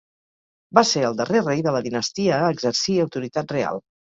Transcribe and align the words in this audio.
Va 0.77 0.83
ser 0.91 1.03
el 1.09 1.17
darrer 1.19 1.43
rei 1.45 1.61
de 1.67 1.75
la 1.77 1.83
dinastia 1.89 2.41
a 2.47 2.51
exercir 2.57 2.99
autoritat 3.05 3.57
real. 3.59 3.87